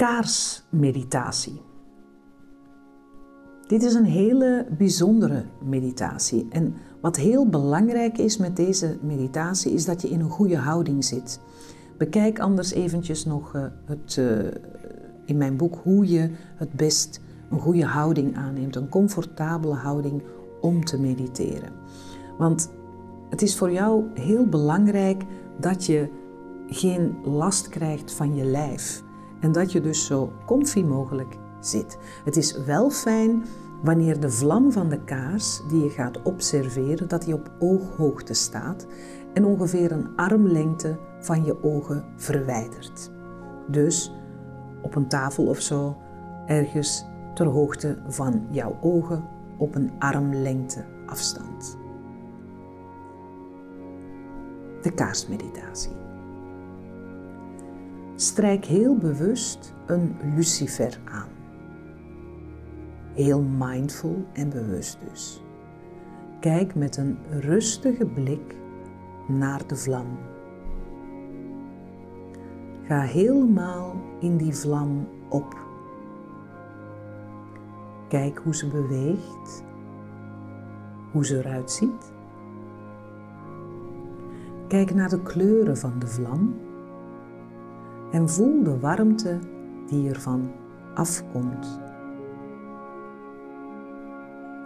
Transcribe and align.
kaarsmeditatie. 0.00 1.60
Dit 3.66 3.82
is 3.82 3.94
een 3.94 4.04
hele 4.04 4.66
bijzondere 4.78 5.44
meditatie. 5.64 6.46
En 6.50 6.74
wat 7.00 7.16
heel 7.16 7.48
belangrijk 7.48 8.18
is 8.18 8.36
met 8.36 8.56
deze 8.56 8.98
meditatie, 9.02 9.72
is 9.72 9.84
dat 9.84 10.02
je 10.02 10.08
in 10.08 10.20
een 10.20 10.30
goede 10.30 10.56
houding 10.56 11.04
zit. 11.04 11.40
Bekijk 11.98 12.38
anders 12.38 12.72
eventjes 12.72 13.24
nog 13.24 13.54
uh, 13.54 13.64
het, 13.84 14.16
uh, 14.16 14.38
in 15.24 15.36
mijn 15.36 15.56
boek 15.56 15.74
hoe 15.82 16.06
je 16.06 16.30
het 16.56 16.72
best 16.72 17.20
een 17.50 17.60
goede 17.60 17.84
houding 17.84 18.36
aanneemt, 18.36 18.76
een 18.76 18.88
comfortabele 18.88 19.74
houding 19.74 20.22
om 20.60 20.84
te 20.84 21.00
mediteren. 21.00 21.72
Want 22.38 22.70
het 23.30 23.42
is 23.42 23.56
voor 23.56 23.72
jou 23.72 24.04
heel 24.14 24.46
belangrijk 24.46 25.22
dat 25.58 25.86
je 25.86 26.08
geen 26.66 27.14
last 27.24 27.68
krijgt 27.68 28.12
van 28.12 28.34
je 28.34 28.44
lijf 28.44 29.08
en 29.40 29.52
dat 29.52 29.72
je 29.72 29.80
dus 29.80 30.06
zo 30.06 30.32
comfy 30.46 30.82
mogelijk 30.82 31.36
zit. 31.60 31.98
Het 32.24 32.36
is 32.36 32.64
wel 32.64 32.90
fijn 32.90 33.44
wanneer 33.82 34.20
de 34.20 34.30
vlam 34.30 34.72
van 34.72 34.88
de 34.88 35.04
kaars 35.04 35.62
die 35.68 35.82
je 35.82 35.90
gaat 35.90 36.22
observeren, 36.22 37.08
dat 37.08 37.22
die 37.22 37.34
op 37.34 37.50
ooghoogte 37.58 38.34
staat 38.34 38.86
en 39.32 39.44
ongeveer 39.44 39.92
een 39.92 40.08
armlengte 40.16 40.98
van 41.20 41.44
je 41.44 41.62
ogen 41.62 42.04
verwijderd. 42.16 43.10
Dus 43.68 44.12
op 44.82 44.94
een 44.94 45.08
tafel 45.08 45.46
of 45.46 45.60
zo, 45.60 45.96
ergens 46.46 47.04
ter 47.34 47.46
hoogte 47.46 47.98
van 48.06 48.46
jouw 48.50 48.76
ogen 48.80 49.24
op 49.56 49.74
een 49.74 49.90
armlengte 49.98 50.84
afstand. 51.06 51.78
De 54.82 54.90
kaarsmeditatie. 54.94 55.92
Strijk 58.20 58.64
heel 58.64 58.96
bewust 58.96 59.74
een 59.86 60.16
lucifer 60.34 61.00
aan. 61.04 61.28
Heel 63.14 63.42
mindful 63.42 64.24
en 64.32 64.50
bewust 64.50 64.98
dus. 65.10 65.42
Kijk 66.40 66.74
met 66.74 66.96
een 66.96 67.18
rustige 67.30 68.06
blik 68.06 68.56
naar 69.28 69.66
de 69.66 69.76
vlam. 69.76 70.18
Ga 72.82 73.00
helemaal 73.00 73.96
in 74.20 74.36
die 74.36 74.54
vlam 74.54 75.08
op. 75.28 75.56
Kijk 78.08 78.38
hoe 78.38 78.54
ze 78.54 78.68
beweegt, 78.68 79.64
hoe 81.12 81.26
ze 81.26 81.38
eruit 81.38 81.70
ziet. 81.70 82.12
Kijk 84.68 84.94
naar 84.94 85.08
de 85.08 85.22
kleuren 85.22 85.76
van 85.76 85.98
de 85.98 86.06
vlam 86.06 86.68
en 88.10 88.28
voel 88.28 88.62
de 88.62 88.78
warmte 88.78 89.38
die 89.86 90.08
ervan 90.08 90.50
afkomt. 90.94 91.80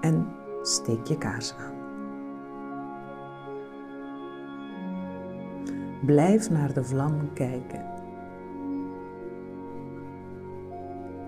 En 0.00 0.26
steek 0.62 1.06
je 1.06 1.18
kaars 1.18 1.54
aan. 1.54 1.76
Blijf 6.06 6.50
naar 6.50 6.72
de 6.72 6.84
vlam 6.84 7.32
kijken. 7.32 7.84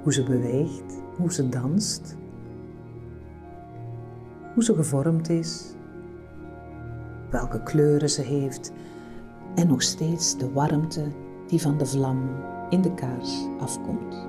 Hoe 0.02 0.12
ze 0.12 0.22
beweegt, 0.22 1.02
hoe 1.16 1.32
ze 1.32 1.48
danst, 1.48 2.16
hoe 4.54 4.64
ze 4.64 4.74
gevormd 4.74 5.28
is, 5.28 5.74
welke 7.30 7.62
kleuren 7.62 8.10
ze 8.10 8.22
heeft 8.22 8.72
en 9.54 9.68
nog 9.68 9.82
steeds 9.82 10.38
de 10.38 10.52
warmte 10.52 11.04
die 11.50 11.60
van 11.60 11.78
de 11.78 11.86
vlam 11.86 12.18
in 12.68 12.80
de 12.82 12.94
kaars 12.94 13.46
afkomt. 13.58 14.28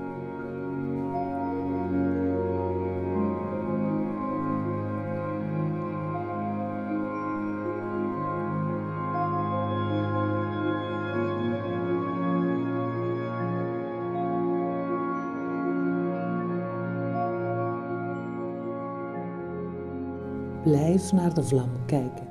Blijf 20.64 21.12
naar 21.12 21.34
de 21.34 21.44
vlam 21.44 21.70
kijken. 21.86 22.31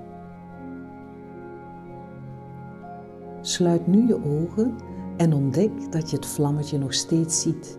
Sluit 3.40 3.86
nu 3.86 4.06
je 4.06 4.24
ogen 4.24 4.74
en 5.16 5.34
ontdek 5.34 5.92
dat 5.92 6.10
je 6.10 6.16
het 6.16 6.26
vlammetje 6.26 6.78
nog 6.78 6.94
steeds 6.94 7.40
ziet. 7.40 7.78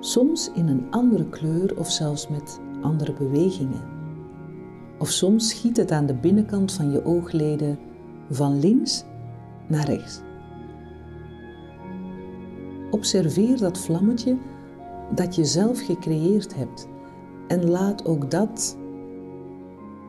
Soms 0.00 0.50
in 0.54 0.68
een 0.68 0.86
andere 0.90 1.28
kleur 1.28 1.78
of 1.78 1.90
zelfs 1.90 2.28
met 2.28 2.60
andere 2.82 3.12
bewegingen. 3.12 3.82
Of 4.98 5.08
soms 5.08 5.48
schiet 5.48 5.76
het 5.76 5.90
aan 5.90 6.06
de 6.06 6.14
binnenkant 6.14 6.72
van 6.72 6.90
je 6.90 7.04
oogleden 7.04 7.78
van 8.30 8.58
links 8.58 9.04
naar 9.66 9.84
rechts. 9.84 10.20
Observeer 12.90 13.58
dat 13.58 13.78
vlammetje 13.78 14.36
dat 15.14 15.34
je 15.34 15.44
zelf 15.44 15.80
gecreëerd 15.80 16.54
hebt 16.54 16.88
en 17.48 17.70
laat 17.70 18.04
ook 18.06 18.30
dat 18.30 18.76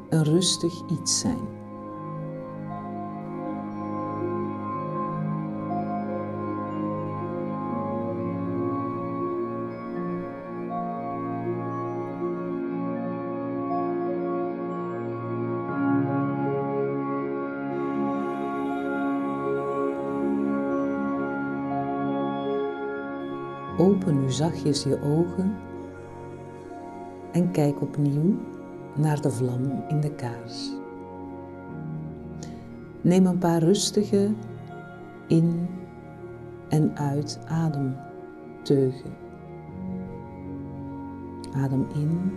een 0.10 0.24
rustig 0.24 0.74
iets 1.02 1.20
zijn. 1.20 1.57
Open 23.88 24.22
nu 24.22 24.32
zachtjes 24.32 24.84
je 24.84 25.02
ogen 25.02 25.56
en 27.32 27.52
kijk 27.52 27.82
opnieuw 27.82 28.36
naar 28.96 29.22
de 29.22 29.32
vlam 29.32 29.84
in 29.88 30.00
de 30.00 30.12
kaars. 30.12 30.72
Neem 33.02 33.26
een 33.26 33.38
paar 33.38 33.60
rustige 33.60 34.34
in- 35.28 35.68
en 36.70 36.98
uit 36.98 37.40
ademteugen. 37.46 39.12
Adem 41.56 41.88
in. 41.94 42.32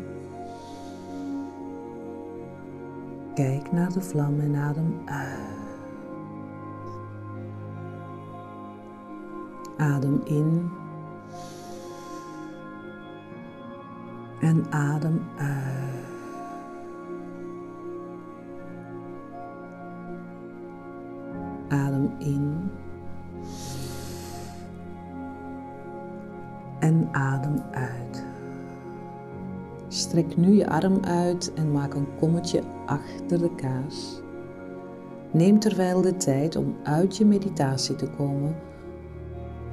Kijk 3.34 3.72
naar 3.72 3.92
de 3.92 4.00
vlam 4.00 4.40
en 4.40 4.54
adem 4.54 4.94
uit. 5.04 5.38
Adem 9.76 10.20
in. 10.24 10.79
En 14.40 14.64
adem 14.70 15.20
uit. 15.36 16.08
Adem 21.68 22.10
in. 22.18 22.70
En 26.78 27.08
adem 27.12 27.62
uit. 27.70 28.24
Strek 29.88 30.36
nu 30.36 30.54
je 30.54 30.68
arm 30.68 31.04
uit 31.04 31.52
en 31.54 31.72
maak 31.72 31.94
een 31.94 32.08
kommetje 32.18 32.62
achter 32.86 33.38
de 33.38 33.54
kaas. 33.54 34.20
Neem 35.32 35.58
terwijl 35.58 36.02
de 36.02 36.16
tijd 36.16 36.56
om 36.56 36.76
uit 36.82 37.16
je 37.16 37.24
meditatie 37.24 37.96
te 37.96 38.10
komen 38.10 38.54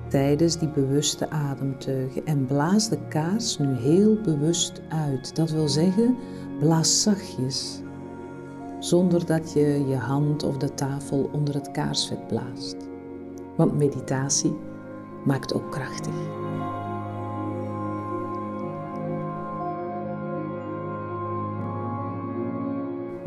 tijdens 0.08 0.58
die 0.58 0.70
bewuste 0.70 1.30
ademteugen 1.30 2.26
en 2.26 2.46
blaas 2.46 2.90
de 2.90 2.98
kaas 3.10 3.58
nu 3.58 3.76
heel 3.76 4.22
bewust 4.22 4.82
uit. 4.90 5.36
Dat 5.36 5.50
wil 5.50 5.68
zeggen, 5.68 6.16
blaas 6.60 7.02
zachtjes 7.02 7.82
zonder 8.80 9.26
dat 9.26 9.54
je 9.54 9.86
je 9.88 9.96
hand 9.96 10.44
of 10.44 10.58
de 10.58 10.74
tafel 10.74 11.30
onder 11.32 11.54
het 11.54 11.72
kaarsvet 11.72 12.28
blaast. 12.28 12.76
Want 13.56 13.78
meditatie 13.78 14.56
maakt 15.26 15.54
ook 15.54 15.72
krachtig. 15.72 16.14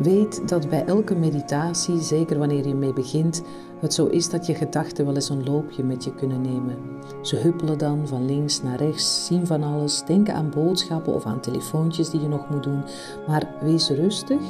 Weet 0.03 0.49
dat 0.49 0.69
bij 0.69 0.85
elke 0.85 1.15
meditatie, 1.15 2.01
zeker 2.01 2.39
wanneer 2.39 2.67
je 2.67 2.75
mee 2.75 2.93
begint, 2.93 3.43
het 3.81 3.95
zo 3.95 4.07
is 4.07 4.31
dat 4.31 4.47
je 4.47 4.55
gedachten 4.55 5.05
wel 5.05 5.15
eens 5.15 5.29
een 5.29 5.45
loopje 5.45 5.83
met 5.83 6.05
je 6.05 6.15
kunnen 6.15 6.41
nemen. 6.41 6.77
Ze 7.23 7.37
huppelen 7.37 7.79
dan 7.79 8.09
van 8.09 8.25
links 8.25 8.63
naar 8.63 8.79
rechts, 8.79 9.27
zien 9.27 9.47
van 9.47 9.63
alles, 9.63 10.05
denken 10.05 10.35
aan 10.35 10.51
boodschappen 10.51 11.15
of 11.15 11.25
aan 11.25 11.41
telefoontjes 11.41 12.11
die 12.11 12.21
je 12.21 12.29
nog 12.29 12.51
moet 12.51 12.63
doen. 12.63 12.83
Maar 13.27 13.55
wees 13.61 13.91
rustig 13.91 14.41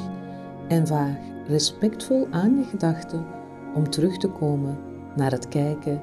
en 0.67 0.87
vaag 0.87 1.17
respectvol 1.47 2.27
aan 2.29 2.57
je 2.57 2.63
gedachten 2.63 3.25
om 3.75 3.89
terug 3.89 4.17
te 4.17 4.27
komen 4.27 4.77
naar 5.15 5.31
het 5.31 5.47
kijken 5.47 6.01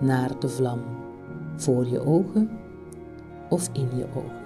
naar 0.00 0.30
de 0.38 0.48
vlam. 0.48 0.80
voor 1.56 1.86
je 1.86 2.06
ogen 2.06 2.50
of 3.48 3.68
in 3.72 3.88
je 3.96 4.06
ogen. 4.14 4.44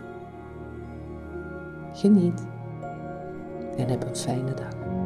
Geniet 1.93 2.47
en 3.81 3.89
heb 3.89 4.09
een 4.09 4.17
fijne 4.17 4.55
dag. 4.55 5.00